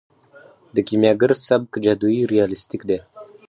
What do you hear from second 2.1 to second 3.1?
ریالستیک دی.